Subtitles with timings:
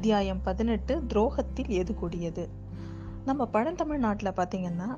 [0.00, 2.48] அத்தியாயம் பதினெட்டு துரோகத்தில் எது கொடியது?
[3.24, 4.88] நம்ம பழந்தமிழ்நாட்டில் பார்த்தீங்கன்னா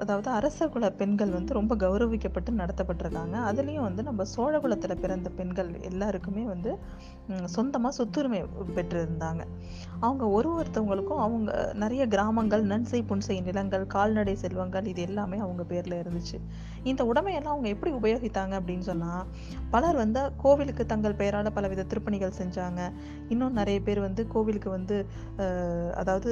[0.00, 3.36] அதாவது அரச குல பெண்கள் வந்து ரொம்ப கௌரவிக்கப்பட்டு நடத்தப்பட்டிருக்காங்க.
[3.50, 6.70] அதுலேயும் வந்து நம்ம சோழகுலத்தில் பிறந்த பெண்கள் எல்லாருக்குமே வந்து
[7.44, 8.40] சொந்தமாக சொத்துரிமை
[8.76, 9.42] பெற்றிருந்தாங்க.
[10.00, 15.96] அவங்க ஒரு ஒருத்தவங்களுக்கும் அவங்க நிறைய கிராமங்கள் நன்சை புன்சை நிலங்கள் கால்நடை செல்வங்கள் இது எல்லாமே அவங்க பேரில்
[16.02, 16.38] இருந்துச்சு.
[16.90, 19.26] இந்த உடமையெல்லாம் அவங்க எப்படி உபயோகித்தாங்க அப்படின்னு சொன்னால்
[19.70, 22.80] பலர் வந்து கோவிலுக்கு தங்கள் பெயரால் பலவித திருப்பணிகள் செஞ்சாங்க.
[23.28, 24.98] இன்னும் நிறைய பேர் வந்து கோவிலுக்கு வந்து
[25.94, 26.30] அதாவது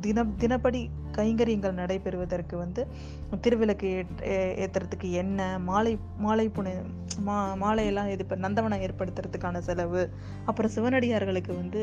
[0.00, 0.82] தின தினப்படி
[1.18, 2.82] கைங்கரியங்கள் நடைபெறுவதற்கு வந்து
[3.40, 6.72] திருவிளக்கு ஏற்- ஏ- ஏத்துறதுக்கு எண்ணெய் மாலை மாலை புனை
[7.20, 10.02] மா மாலையெல்லாம் இது இப்போ நந்தவனம் ஏற்படுத்துறதுக்கான செலவு
[10.44, 11.80] அப்புறம் சிவனடியார்களுக்கு வந்து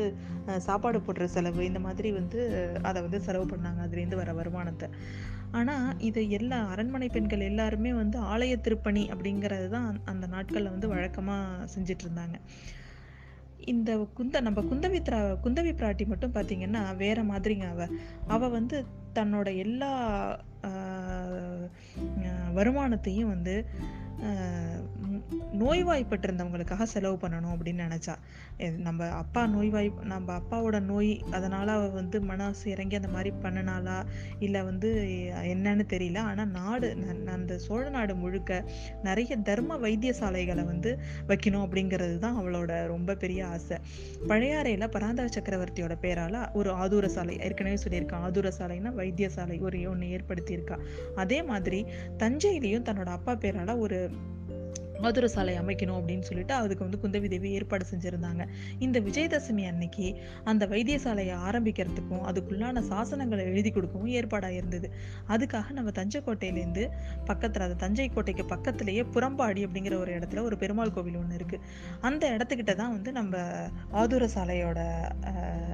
[0.58, 2.40] சாப்பாடு போடுற செலவு இந்த மாதிரி வந்து
[2.82, 4.88] அதை வந்து செலவு பண்ணாங்க அதுலேருந்து வர வருமானத்தை.
[5.52, 11.66] ஆனால் இது எல்லா அரண்மனை பெண்கள் எல்லாருமே வந்து ஆலய திருப்பணி அப்படிங்கிறது தான் அந்த நாட்களில் வந்து வழக்கமாக
[11.74, 12.36] செஞ்சிட்டு இருந்தாங்க
[13.66, 17.82] இந்த குந்த நம்ம குந்தவி திரா குந்தவி பிராட்டி மட்டும் பார்த்தீங்கன்னா வேற மாதிரிங்க அவ.
[18.28, 18.76] அவ வந்து
[19.14, 19.90] தன்னோட எல்லா
[22.54, 23.54] வருமானத்தையும் வந்து
[24.22, 24.71] ஆஹ்,
[25.62, 28.14] நோய்வாய்ப்பட்டிருந்தவங்களுக்காக செலவு பண்ணணும் அப்படின்னு நினச்சா.
[28.58, 34.04] எ- நம்ம அப்பா நோய்வாய் நம்ம அப்பாவோட நோய் அதனால் அவள் வந்து மனசு இறங்கி அந்த மாதிரி பண்ணினாளா?
[34.38, 35.04] இல்லை வந்து
[35.44, 36.18] என்னன்னு தெரியல.
[36.18, 38.64] ஆனால் நாடு ந- அந்த சோழ நாடு முழுக்க
[39.02, 43.76] நிறைய தர்ம வைத்தியசாலைகளை வந்து வைக்கணும் அப்படிங்கிறது தான் அவளோட ரொம்ப பெரிய ஆசை.
[44.28, 48.20] பழையாறையில் பராந்தக சக்கரவர்த்தியோட பேரால ஒரு ஆதூர சாலை ஏற்கனவே சொல்லியிருக்கான்.
[48.26, 50.78] ஆதூர சாலைன்னா வைத்தியசாலை ஒரு ஒன்று ஏற்படுத்தியிருக்கா.
[51.16, 51.86] அதே மாதிரி
[52.18, 54.10] தஞ்சையிலையும் தன்னோட அப்பா பேரால ஒரு
[55.02, 58.42] மதுர சாலை அமைக்கணும் அப்படின்னு சொல்லிட்டு அதுக்கு வந்து குந்தவி தேவி ஏற்பாடு செஞ்சுருந்தாங்க.
[58.78, 60.06] இந்த விஜயதசமி அன்னைக்கு
[60.44, 64.88] அந்த வைத்தியசாலையை ஆரம்பிக்கிறதுக்கும் அதுக்குள்ளான சாசனங்களை எழுதி கொடுக்கவும் ஏற்பாடாக இருந்தது.
[65.28, 66.84] அதுக்காக நம்ம தஞ்சை கோட்டையிலேருந்து
[67.24, 71.64] பக்கத்தில் அது தஞ்சை கோட்டைக்கு பக்கத்திலேயே புறம்பாடி அப்படிங்கிற ஒரு இடத்துல ஒரு பெருமாள் கோவில் ஒன்று இருக்குது
[72.00, 73.36] அந்த இடத்துக்கிட்ட தான் வந்து நம்ம
[73.90, 74.78] ஆதுர சாலையோட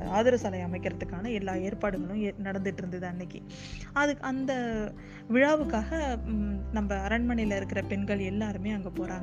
[0.09, 3.43] ஆதுர சாலை அமைக்கிறதுக்கான எல்லா ஏற்பாடுகளும் ஏ- நடந்துட்டு இருந்தது அன்னைக்கு.
[3.93, 4.53] அதுக்கு அந்த
[5.31, 5.91] விழாவுக்காக
[6.73, 9.18] நம்ம அரண்மனையில் இருக்கிற பெண்கள் எல்லாருமே அங்கே போகிறாங்க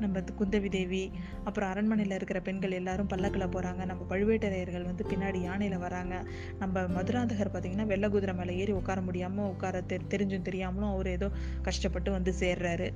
[0.00, 1.10] நம்ம குந்தவி தேவி
[1.44, 6.24] அப்புறம் அரண்மனையில் இருக்கிற பெண்கள் எல்லாரும் பல்லக்கில் போகிறாங்க நம்ம பழுவேட்டரையர்கள் வந்து பின்னாடி யானையில் வராங்க.
[6.58, 11.30] நம்ம மதுராந்தகர் பார்த்தீங்கன்னா வெள்ளை குதிரை மேலே ஏறி உட்கார முடியாமல் உட்கார தெ தெரிஞ்சும் தெரியாமலும் அவர் ஏதோ
[11.62, 12.90] கஷ்டப்பட்டு வந்து சேர்றாரு.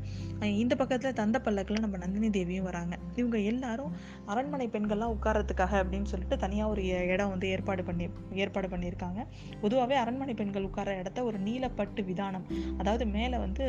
[0.44, 2.98] இந்த பக்கத்தில் தந்த பல்லக்கில் நம்ம நந்தினி தேவியும் வராங்க.
[3.20, 3.92] இவங்க எல்லாரும்
[4.32, 6.82] அரண்மனை பெண்கள்லாம் உட்கார்றதுக்காக அப்படின்னு சொல்லிட்டு தனியாக ஒரு
[7.14, 8.06] இடம் வந்து ஏற்பாடு பண்ணி
[8.44, 9.20] ஏற்பாடு பண்ணியிருக்காங்க.
[9.62, 12.46] பொதுவாகவே அரண்மனை பெண்கள் உட்கார இடத்த ஒரு நீலப்பட்டு விதானம்
[12.80, 13.64] அதாவது மேலே வந்து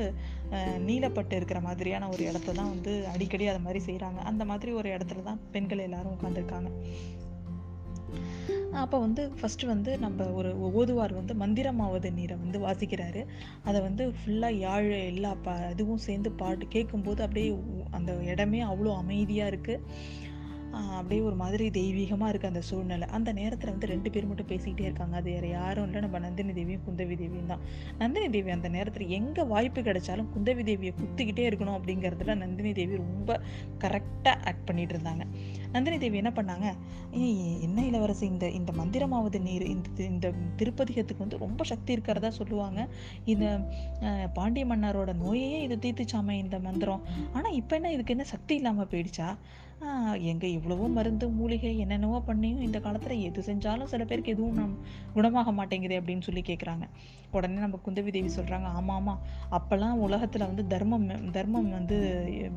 [0.89, 5.25] நீலப்பட்டு இருக்கிற மாதிரியான ஒரு இடத்த தான் வந்து அடிக்கடி அது மாதிரி செய்கிறாங்க அந்த மாதிரி ஒரு இடத்துல
[5.29, 6.69] தான் பெண்கள் எல்லாரும் உட்காந்துருக்காங்க
[8.79, 10.49] அப்போ வந்து ஃபஸ்ட்டு வந்து நம்ம ஒரு
[10.79, 13.21] ஓதுவார் வந்து மந்திரமாவது நீரை வந்து வாசிக்கிறாரு.
[13.63, 17.49] அதை வந்து ஃபுல்லாக யாழ் எல்லா ப இதுவும் சேர்ந்து பாட்டு கேட்கும்போது அப்படியே
[17.91, 19.83] அந்த இடமே அவ்வளோ அமைதியாக இருக்குது
[20.97, 23.07] அப்படியே ஒரு மாதிரி தெய்வீகமாக இருக்குது அந்த சூழ்நிலை.
[23.17, 25.15] அந்த நேரத்தில் வந்து ரெண்டு பேர் மட்டும் பேசிக்கிட்டே இருக்காங்க.
[25.21, 26.01] அது வேறு யாரும் இல்லை.
[26.05, 27.63] நம்ம நந்தினி தேவியும் குந்தவி தேவியும் தான்.
[28.01, 33.39] நந்தினி தேவி அந்த நேரத்தில் எங்கே வாய்ப்பு கிடைச்சாலும் குந்தவி தேவியை குத்திக்கிட்டே இருக்கணும் அப்படிங்கிறதுல நந்தினி தேவி ரொம்ப
[33.83, 35.25] கரெக்டாக ஆக்ட் பண்ணிட்டு இருந்தாங்க.
[35.75, 36.67] நந்தினி தேவி என்ன பண்ணாங்க?
[37.67, 40.27] என்ன இளவரசி இந்த இந்த மந்திரமாவது நீர் இந்த இந்த
[40.61, 42.79] திருப்பதிகத்துக்கு வந்து ரொம்ப சக்தி இருக்கிறதா சொல்லுவாங்க.
[43.33, 43.45] இந்த
[44.37, 47.03] பாண்டிய மன்னரோட நோயையே இது தீர்த்துச்சாமே இந்த மந்திரம்.
[47.37, 49.29] ஆனால் இப்போ என்ன இதுக்கு என்ன சக்தி இல்லாமல் போயிடுச்சா?
[50.31, 54.75] எங்கே இவ்வளவோ மருந்து மூலிகை என்னென்னவோ பண்ணியும் இந்த காலத்தில் எது செஞ்சாலும் சில பேருக்கு எதுவும் நம்
[55.15, 56.85] குணமாக மாட்டேங்குது அப்படின்னு சொல்லி கேட்குறாங்க
[57.37, 59.19] உடனே நம்ம குந்தவி தேவி சொல்கிறாங்க ஆமாம் ஆமாம்
[59.57, 61.05] அப்போல்லாம் உலகத்தில் வந்து தர்மம்
[61.37, 61.97] தர்மம் வந்து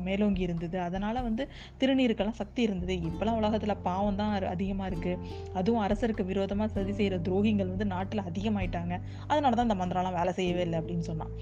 [0.07, 0.77] மேலோங்கி இருந்தது.
[0.87, 1.43] அதனால் வந்து
[1.81, 2.95] திருநீருக்கெல்லாம் சக்தி இருந்தது.
[3.09, 5.21] இப்போலாம் உலகத்தில் பாவம் தான் அதிகமாக இருக்குது
[5.59, 8.95] அதுவும் அரசருக்கு விரோதமாக சதி செய்கிற துரோகிகள் வந்து நாட்டில் அதிகமாயிட்டாங்க.
[9.31, 11.33] அதனால தான் இந்த மந்திரம்லாம் வேலை செய்யவே இல்லை அப்படின்னு சொன்னான்.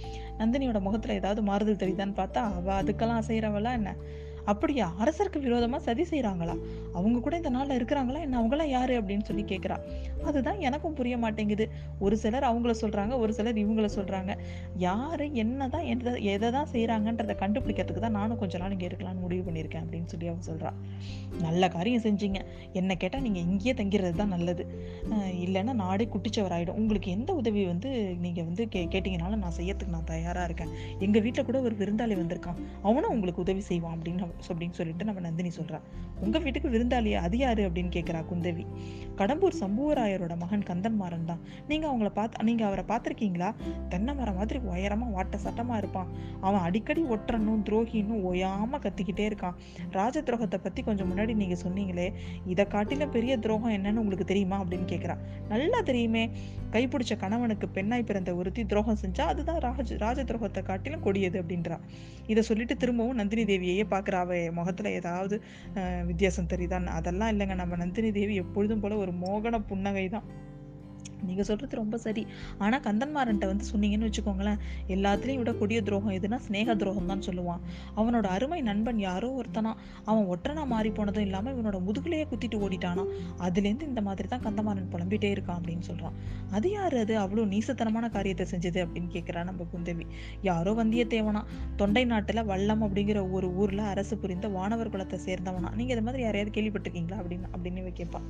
[0.42, 3.94] நந்தினியோட முகத்தில் ஏதாவது மாறுதல் தெரியுதான்னு பார்த்தா அவள் அதுக்கெல்லாம் செய்கிறவளா என்ன?
[4.52, 4.86] அப்படியா?
[5.02, 6.56] அரசருக்கு விரோதமாக சதி செய்கிறாங்களா
[6.98, 8.20] அவங்க கூட இந்த நாளில் இருக்கிறாங்களா?
[8.26, 8.94] என்ன அவங்களாம் யாரு?
[9.02, 9.78] அப்படின்னு சொல்லி கேட்குறா
[10.30, 11.66] அதுதான் எனக்கும் புரிய மாட்டேங்குது.
[12.06, 14.32] ஒரு சிலர் அவங்கள சொல்கிறாங்க ஒரு சிலர் இவங்கள சொல்கிறாங்க
[14.86, 19.44] யார் என்ன தான் எதை எதை தான் செய்கிறாங்கன்றதை கண்டுபிடிக்கிறதுக்கு தான் நானும் கொஞ்ச நாள் இங்கே இருக்கலாம்னு முடிவு
[19.48, 20.72] பண்ணியிருக்கேன் அப்படின்னு சொல்லி அவன் சொல்றா.
[21.46, 22.42] நல்ல காரியம் செஞ்சீங்க.
[22.82, 24.66] என்ன கேட்டால் நீங்கள் இங்கேயே தங்கிறது தான் நல்லது.
[25.46, 26.80] இல்லைன்னா நாடே குட்டிச்சவராயிடும்.
[26.84, 27.92] உங்களுக்கு எந்த உதவி வந்து
[28.26, 30.74] நீங்கள் வந்து கே கேட்டிங்கனாலும் நான் செய்யறதுக்கு நான் தயாராக இருக்கேன்.
[31.08, 32.62] எங்கள் வீட்டில் கூட ஒரு விருந்தாளி வந்திருக்கான்.
[32.90, 35.80] அவனும் உங்களுக்கு உதவி செய்வான் அப்படின்னு அப்படின்னு சொல்லிட்டு நம்ம நந்தினி சொல்றா.
[36.20, 37.14] உங்க வீட்டுக்கு விருந்தாளியா?
[37.14, 37.70] அது யாரு?
[37.70, 38.66] அப்படின்னு கேட்குறா குந்தவி.
[39.18, 41.40] கடம்பூர் சம்புவராயரோட மகன் கந்தன் மாறன் தான்.
[41.68, 43.56] நீங்க அவங்கள பார்த்து நீங்க அவரை பார்த்துருக்கீங்களா?
[43.90, 46.08] தென்னை மரம் மாதிரி உயரமா வாட்ட சட்டமா இருப்பான்.
[46.42, 49.54] அவன் அடிக்கடி ஒற்றனும் துரோகின்னு ஓயாமல் கத்திக்கிட்டே இருக்கான்.
[49.92, 52.14] ராஜ துரோகத்தை பத்தி கொஞ்சம் முன்னாடி நீங்க சொன்னீங்களே
[52.46, 54.64] இதை காட்டிலும் பெரிய துரோகம் என்னன்னு உங்களுக்கு தெரியுமா?
[54.64, 55.18] அப்படின்னு கேட்குறா
[55.50, 56.30] நல்லா தெரியுமே.
[56.72, 61.80] கைப்பிடிச்ச கணவனுக்கு பெண்ணாய் பிறந்த ஒருத்தி துரோகம் செஞ்சா அதுதான் ராஜ ராஜ துரோகத்தை காட்டிலும் கொடியது அப்படின்றா.
[62.28, 65.36] இதை சொல்லிட்டு திரும்பவும் நந்தினி தேவியையே பார்க்குறா அவ முகத்துல ஏதாவது
[66.06, 67.56] வித்தியாசம் தெரியுதான்னு அதெல்லாம் இல்லைங்க.
[67.56, 70.28] நம்ம நந்தினி தேவி எப்பொழுதும் போல ஒரு மோகன புன்னகை தான்
[71.30, 72.24] நீங்கள் சொல்கிறது ரொம்ப சரி.
[72.64, 74.60] ஆனால் கந்தன்மாரன்ட்ட வந்து சொன்னீங்கன்னு வச்சுக்கோங்களேன்
[74.96, 77.62] எல்லாத்துலேயும் விட கொடிய துரோகம் எதுனா ஸ்நேக துரோகம் தான் சொல்லுவான்.
[78.00, 79.74] அவனோட அருமை நண்பன் யாரோ ஒருத்தனா
[80.10, 83.06] அவன் ஒற்றனா மாறி போனதும் இல்லாமல் இவனோட முதுகுலையே குத்திட்டு ஓடிட்டானா
[83.48, 86.18] அதுலேருந்து இந்த மாதிரி தான் கந்தமாறன் புலம்பிட்டே இருக்கான் அப்படின்னு சொல்கிறான்
[86.58, 87.14] அது யார் அது?
[87.24, 90.06] அவ்வளோ நீசத்தனமான காரியத்தை செஞ்சது அப்படின்னு கேட்குறா நம்ம குந்தவி.
[90.50, 91.42] யாரோ வந்தியத்தேவனா
[91.82, 95.70] தொண்டை நாட்டில் வல்லம் அப்படிங்கிற ஒரு ஊரில் அரசு புரிந்த வானவர் குலத்தை சேர்ந்தவனா.
[95.80, 98.28] நீங்கள் இது மாதிரி யாரையாவது கேள்விப்பட்டிருக்கீங்களா அப்படின்னு அப்படின்னு கேட்பான்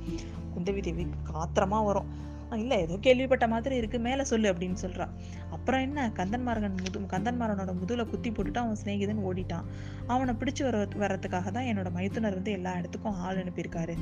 [0.54, 2.08] குந்தவி தேவி காத்திரமாக வரும்.
[2.50, 5.08] இல்ல ஏதோ கேள்விப்பட்ட மாதிரி இருக்கு மேல சொல்லு அப்படின்னு சொல்றான்
[5.50, 9.64] அப்புறம் என்ன கந்தன்மார்கன் முது கந்தன்மாரனோட முதுல குத்தி போட்டுட்டு அவன் சிநேகிதன் ஓடிட்டான்.
[10.06, 13.96] அவனை பிடிச்சு வர வர்றதுக்காக தான் என்னோட மைத்துனர் வந்து எல்லா இடத்துக்கும் ஆள் அனுப்பியிருக்காரு.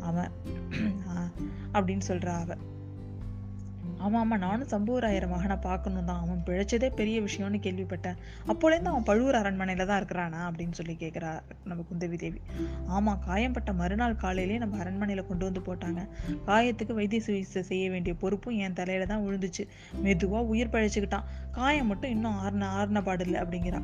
[0.00, 0.30] அவன்
[1.72, 2.54] அப்படின்னு சொல்றா அவ.
[4.00, 8.18] ஆமாம் ஆமாம் நானும் சம்புவராயர் மகனை பார்க்கணும் தான் அவன் பிழைச்சதே பெரிய விஷயம்னு கேள்விப்பட்டேன்.
[8.46, 12.40] அப்போலேருந்து அவன் பழுவூர் அரண்மனையில் தான் இருக்கிறானா அப்படின்னு சொல்லி கேட்குறா நம்ம குந்தவி தேவி.
[12.86, 16.08] ஆமாம் காயம்பட்ட மறுநாள் காலையிலேயே நம்ம அரண்மனையில் கொண்டு வந்து போட்டாங்க.
[16.46, 19.66] காயத்துக்கு வைத்திய சிகிச்சை செய்ய வேண்டிய பொறுப்பும் என் தலையில தான் விழுந்துச்சு.
[20.02, 21.28] மெதுவாக உயிர் பழிச்சுக்கிட்டான்.
[21.50, 23.82] காயம் மட்டும் இன்னும் ஆறுன ஆறுன பாடில்லை அப்படிங்கிறா.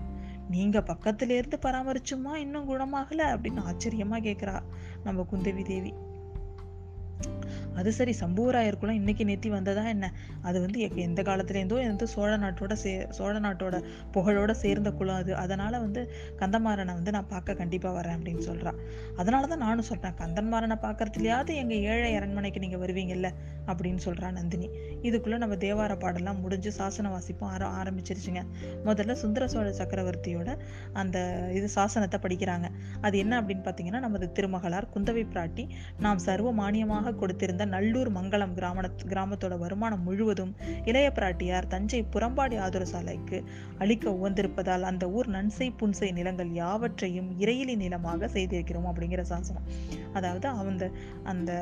[0.51, 4.63] நீங்க பக்கத்துல இருந்து பராமரிச்சுமா இன்னும் குணமாகல அப்படின்னு ஆச்சரியமா கேக்குறா
[5.05, 5.93] நம்ம குந்தவி தேவி.
[7.77, 10.07] அது சரி சம்புவராயருக்குலாம் இன்னைக்கு நேத்தி வந்ததா என்ன?
[10.43, 13.77] அது வந்து எந்த காலத்துலேருந்தோ வந்து சோழ நாட்டோட சே சோழ நாட்டோட
[14.13, 15.33] புகழோட சேர்ந்த குலம் அது.
[15.37, 16.01] அதனால வந்து
[16.39, 18.79] கந்தமாறனை வந்து நான் பார்க்க கண்டிப்பாக வரேன் அப்படின்னு சொல்கிறான்
[19.17, 23.31] அதனால தான் நானும் சொல்கிறேன் கந்தன்மாறனை பார்க்கறதுலையாவது எங்கள் ஏழை அரண்மனைக்கு நீங்கள் வருவீங்கல்ல?
[23.67, 24.67] அப்படின்னு சொல்கிறான் நந்தினி.
[25.03, 28.43] இதுக்குள்ளே நம்ம தேவார பாடலாம் முடிஞ்சு சாசன வாசிப்பும் ஆர ஆரம்பிச்சிருச்சுங்க.
[28.85, 30.51] முதல்ல சுந்தர சோழ சக்கரவர்த்தியோட
[30.93, 31.19] அந்த
[31.53, 32.67] இது சாசனத்தை படிக்கிறாங்க.
[33.01, 35.67] அது என்ன அப்படின்னு பார்த்தீங்கன்னா நமது திருமகளார் குந்தவை பிராட்டி
[35.99, 42.85] நாம் சர்வ மானியமாக கொடுத்திருந்த நல்லூர் மங்கலம் கிராம கிராமத்தோட வருமானம் முழுவதும் இளைய பிராட்டியார் தஞ்சை புறம்பாடி ஆதுர
[42.85, 43.45] சாலைக்கு
[43.79, 49.63] அளிக்க உவந்திருப்பதால் அந்த ஊர் நன்சை புன்சை நிலங்கள் யாவற்றையும் இறையிலி நிலமாக செய்திருக்கிறோம் அப்படிங்கிற சாசனம்.
[50.13, 50.91] அதாவது அந்த
[51.23, 51.53] அந்த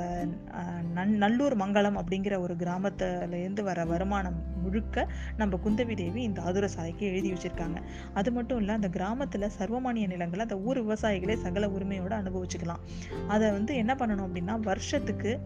[0.94, 6.68] நன்- நல்லூர் மங்கலம் அப்படிங்கிற ஒரு கிராமத்துல இருந்து வர வருமானம் முழுக்க நம்ம குந்தவி தேவி இந்த ஆதுர
[6.68, 7.76] சாலைக்கு எழுதி வச்சிருக்காங்க.
[8.14, 12.80] அது மட்டும் இல்லை அந்த கிராமத்துல சர்வமானிய நிலங்களை அந்த ஊர் விவசாயிகளே சகல உரிமையோடு அனுபவிச்சுக்கலாம்.
[13.28, 15.40] அதை வந்து என்ன பண்ணணும் அப்படின்னா வருஷத்துக்கு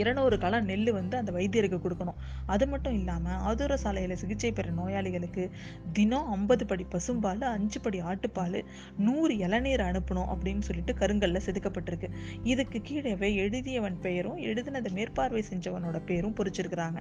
[0.00, 2.18] இருநூறு களம் நெல் வந்து அந்த வைத்தியருக்கு கொடுக்கணும்.
[2.46, 5.44] அது மட்டும் இல்லாமல் ஆதுர சாலையில் சிகிச்சை பெற நோயாளிகளுக்கு
[5.92, 8.58] தினம் ஐம்பது படி பசும்பால் அஞ்சு படி ஆட்டுப்பால்
[9.06, 12.10] நூறு இளநீர் அனுப்பணும் அப்படின்னு சொல்லிட்டு கருங்கல்ல செதுக்கப்பட்டிருக்கு.
[12.52, 17.00] இதுக்கு கீழேவே எழுதியவன் பெயரும் எழுதினதை மேற்பார்வை செஞ்சவனோட பேரும் பொறிச்சிருக்கிறாங்க.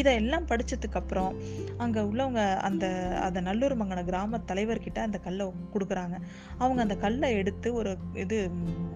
[0.00, 1.32] இதெல்லாம் படித்ததுக்கு அப்புறம்
[1.76, 2.86] அங்கே உள்ளவங்க அந்த
[3.26, 6.16] அந்த நல்லூர் மங்கன கிராம தலைவர்கிட்ட அந்த கல்லை கொடுக்குறாங்க.
[6.58, 7.92] அவங்க அந்த கல்லை எடுத்து ஒரு
[8.24, 8.38] இது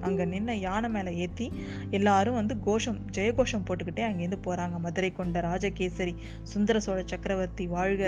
[0.07, 1.47] அங்கே நின்ன யானை மேலே ஏற்றி
[1.91, 6.15] எல்லாரும் வந்து கோஷம் ஜெயகோஷம் போட்டுக்கிட்டே அங்கேருந்து போகிறாங்க மதுரை கொண்ட ராஜகேசரி
[6.53, 8.03] சுந்தர சோழ சக்கரவர்த்தி வாழ்க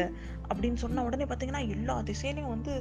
[0.50, 2.72] அப்படின்னு சொன்ன உடனே பார்த்தீங்கன்னா எல்லா திசையிலையும் வந்து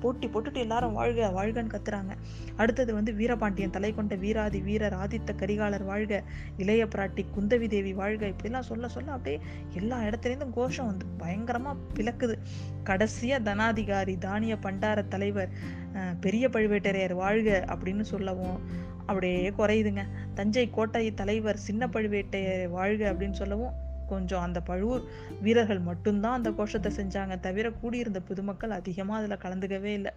[0.00, 2.12] போட்டி போட்டுட்டு எல்லாரும் வாழ்க வாழ்கன்னு கத்துறாங்க.
[2.56, 6.22] அடுத்தது வந்து வீரபாண்டியன் தலை கொண்ட வீராதி வீரர் ஆதித்த கரிகாலர் வாழ்க
[6.62, 9.38] இளைய பிராட்டி குந்தவி தேவி வாழ்க இப்படிலாம் சொல்ல சொல்ல அப்படியே
[9.74, 12.36] எல்லா இடத்துலேருந்தும் கோஷம் வந்து பயங்கரமாக பிளக்குது.
[12.84, 15.50] கடைசியாக தனாதிகாரி தானிய பண்டார தலைவர்
[16.20, 18.58] பெரிய பழுவேட்டரையர் வாழ்க அப்படின்னு சொல்லவும்
[19.06, 20.02] அப்படியே குறையுதுங்க.
[20.40, 23.76] தஞ்சை கோட்டை தலைவர் சின்ன பழுவேட்டையர் வாழ்க அப்படின்னு சொல்லவும்
[24.12, 25.02] கொஞ்சம் அந்த பழுவூர்
[25.44, 30.12] வீரர்கள் மட்டும்தான் அந்த கோஷத்தை செஞ்சாங்க தவிர கூடியிருந்த பொதுமக்கள் அதிகமாக அதில் கலந்துக்கவே இல்லை.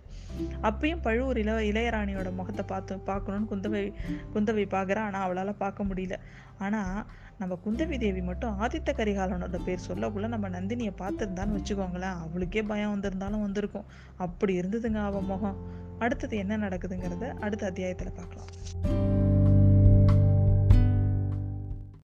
[0.67, 3.83] அப்பயும் பழுவூர் இள இளையராணியோட முகத்தை பார்த்து பார்க்கணும்னு குந்தவை
[4.35, 5.03] குந்தவை பார்க்குறா.
[5.09, 6.17] ஆனால் அவளால் பார்க்க முடியல.
[6.65, 6.97] ஆனால்
[7.37, 13.45] நம்ம குந்தவி தேவி மட்டும் ஆதித்த கரிகாலனோட பேர் சொல்லக்குள்ள நம்ம நந்தினியை பார்த்துருந்தான்னு வச்சுக்கோங்களேன் அவளுக்கே பயம் வந்திருந்தாலும்
[13.47, 13.89] வந்திருக்கும்.
[14.17, 15.59] அப்படி இருந்ததுங்க அவ முகம்.
[15.99, 19.12] அடுத்தது என்ன நடக்குதுங்கிறத அடுத்த அத்தியாயத்தில் பார்க்கலாம்.